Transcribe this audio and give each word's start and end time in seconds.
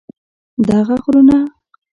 دغه 0.67 0.95
غرونه 1.03 1.39